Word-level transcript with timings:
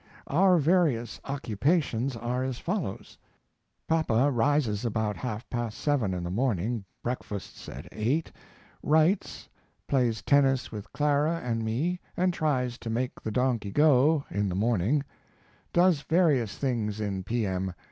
Our 0.25 0.57
varius 0.57 1.19
occupations 1.25 2.15
are 2.15 2.43
as 2.43 2.57
follows. 2.57 3.19
Papa 3.87 4.31
rises 4.31 4.83
about 4.83 5.17
1/2 5.17 5.43
past 5.51 5.77
7 5.77 6.11
in 6.15 6.23
the 6.23 6.31
morning, 6.31 6.83
breakfasts 7.03 7.69
at 7.69 7.87
eight, 7.91 8.31
writes, 8.81 9.47
plays 9.87 10.23
tennis 10.23 10.71
with 10.71 10.91
Clara 10.91 11.39
and 11.43 11.63
me 11.63 11.99
and 12.17 12.33
tries 12.33 12.79
to 12.79 12.89
make 12.89 13.21
the 13.21 13.29
donkey 13.29 13.69
go, 13.69 14.25
in 14.31 14.49
the 14.49 14.55
morning; 14.55 15.03
does 15.71 16.01
varius 16.01 16.55
things 16.57 16.99
in 16.99 17.21
P.M. 17.23 17.75